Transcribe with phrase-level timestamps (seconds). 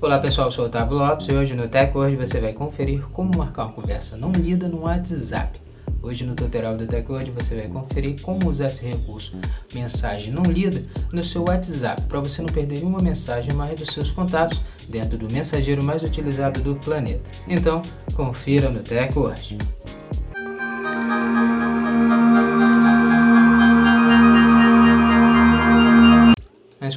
[0.00, 3.36] Olá pessoal, sou o Otávio Lopes e hoje no Tech Word você vai conferir como
[3.36, 5.60] marcar uma conversa não lida no WhatsApp.
[6.00, 9.36] Hoje no tutorial do Tech Word você vai conferir como usar esse recurso
[9.74, 10.80] mensagem não lida
[11.12, 15.32] no seu WhatsApp para você não perder nenhuma mensagem mais dos seus contatos dentro do
[15.32, 17.28] mensageiro mais utilizado do planeta.
[17.48, 17.82] Então,
[18.14, 19.58] confira no Tech Word.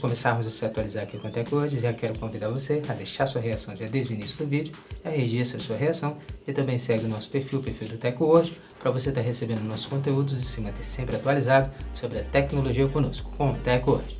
[0.00, 3.40] Começarmos a se atualizar aqui com a TecWord, já quero convidar você a deixar sua
[3.40, 4.74] reação já desde o início do vídeo,
[5.04, 6.16] a registra sua reação
[6.46, 9.60] e também segue o nosso perfil, o perfil do TecWord, para você estar tá recebendo
[9.60, 14.18] nossos conteúdos e se manter sempre atualizado sobre a tecnologia conosco, com o TecWord.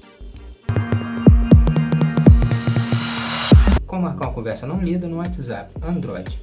[3.87, 6.41] Como marcar uma conversa não lida no WhatsApp Android.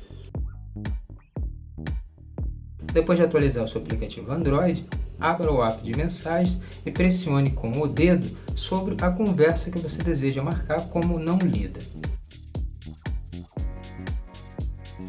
[2.91, 4.85] Depois de atualizar o seu aplicativo Android,
[5.19, 10.01] abra o app de mensagens e pressione com o dedo sobre a conversa que você
[10.03, 11.79] deseja marcar como não lida.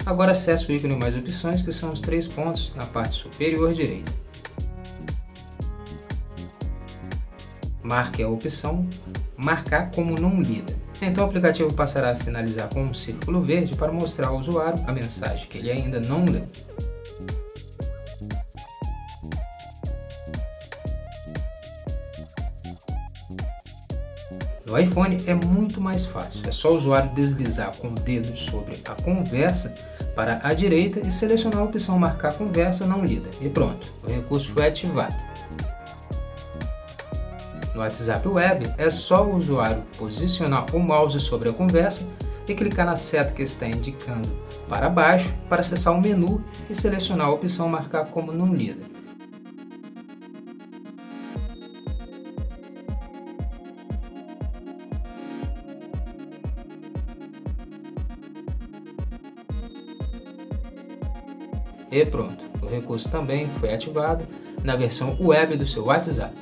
[0.04, 4.12] Agora acesse o ícone mais opções, que são os três pontos na parte superior direita.
[7.82, 8.88] Marque a opção
[9.40, 10.74] Marcar como não lida.
[11.00, 14.90] Então o aplicativo passará a sinalizar com um círculo verde para mostrar ao usuário a
[14.90, 16.44] mensagem que ele ainda não leu.
[24.68, 28.78] No iPhone é muito mais fácil, é só o usuário deslizar com o dedo sobre
[28.84, 29.74] a conversa
[30.14, 33.30] para a direita e selecionar a opção Marcar conversa não lida.
[33.40, 35.16] E pronto, o recurso foi ativado.
[37.74, 42.06] No WhatsApp Web é só o usuário posicionar o mouse sobre a conversa
[42.46, 44.28] e clicar na seta que está indicando
[44.68, 48.84] para baixo para acessar o menu e selecionar a opção Marcar como não lida.
[61.90, 64.24] E pronto, o recurso também foi ativado
[64.62, 66.34] na versão web do seu WhatsApp.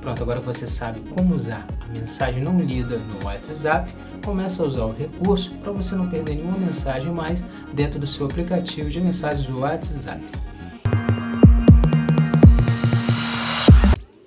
[0.00, 3.92] Pronto, agora que você sabe como usar a mensagem não lida no WhatsApp,
[4.24, 8.26] começa a usar o recurso para você não perder nenhuma mensagem mais dentro do seu
[8.26, 10.20] aplicativo de mensagens do WhatsApp.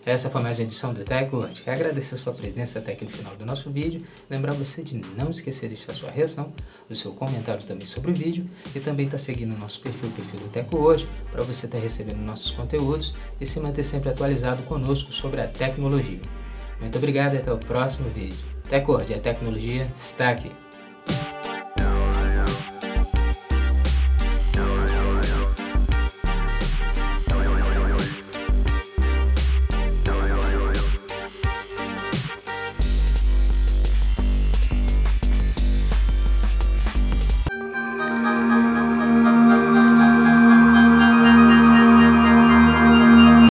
[0.05, 1.61] Essa foi mais uma edição do TechWord.
[1.61, 4.05] Quero agradecer a sua presença até aqui no final do nosso vídeo.
[4.29, 6.51] Lembrar você de não esquecer de deixar sua reação,
[6.89, 10.09] o seu comentário também sobre o vídeo e também estar tá seguindo o nosso perfil,
[10.09, 14.09] o perfil do TechWord, para você estar tá recebendo nossos conteúdos e se manter sempre
[14.09, 16.19] atualizado conosco sobre a tecnologia.
[16.81, 18.37] Muito obrigado e até o próximo vídeo.
[18.69, 20.51] TechWord, a tecnologia está aqui.